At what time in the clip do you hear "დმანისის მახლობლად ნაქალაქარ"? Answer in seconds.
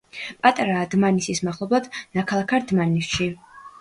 0.93-2.67